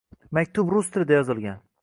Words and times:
Maktub 0.37 0.73
rus 0.77 0.89
tilida 0.95 1.19
yozilgan 1.21 1.63